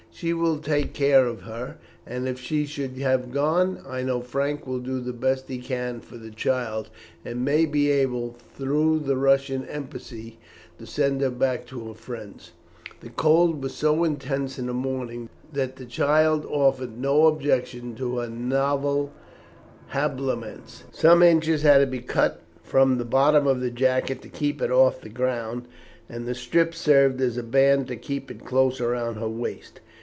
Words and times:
She 0.13 0.33
will 0.33 0.59
take 0.59 0.93
care 0.93 1.25
of 1.25 1.43
her, 1.43 1.77
and 2.05 2.27
if 2.27 2.37
she 2.37 2.65
should 2.67 2.97
have 2.99 3.31
gone, 3.31 3.81
I 3.87 4.03
know 4.03 4.21
Frank 4.21 4.67
will 4.67 4.77
do 4.79 4.99
the 4.99 5.13
best 5.13 5.47
he 5.47 5.57
can 5.57 5.99
for 5.99 6.17
the 6.17 6.29
child, 6.29 6.89
and 7.25 7.43
may 7.45 7.65
be 7.65 7.89
able, 7.89 8.35
through 8.53 8.99
the 8.99 9.15
Russian 9.15 9.65
embassy, 9.65 10.37
to 10.77 10.85
send 10.85 11.21
her 11.21 11.31
back 11.31 11.65
to 11.67 11.87
her 11.87 11.93
friends." 11.95 12.51
The 12.99 13.09
cold 13.09 13.63
was 13.63 13.73
so 13.73 14.03
intense 14.03 14.59
in 14.59 14.67
the 14.67 14.73
morning 14.75 15.27
that 15.53 15.77
the 15.77 15.85
child 15.85 16.45
offered 16.45 16.99
no 16.99 17.25
objection 17.25 17.95
to 17.95 18.17
her 18.17 18.29
novel 18.29 19.11
habiliments. 19.87 20.83
Some 20.91 21.23
inches 21.23 21.63
had 21.63 21.79
to 21.79 21.87
be 21.87 21.99
cut 21.99 22.41
from 22.61 22.97
the 22.99 23.05
bottom 23.05 23.47
of 23.47 23.59
the 23.59 23.71
jacket 23.71 24.21
to 24.21 24.29
keep 24.29 24.61
it 24.61 24.71
off 24.71 25.01
the 25.01 25.09
ground, 25.09 25.63
and 26.07 26.27
the 26.27 26.35
strip 26.35 26.75
served 26.75 27.21
as 27.21 27.37
a 27.37 27.43
band 27.43 27.87
to 27.87 27.95
keep 27.95 28.29
it 28.29 28.45
close 28.45 28.79
round 28.81 29.17
her 29.17 29.29
waist. 29.29 29.79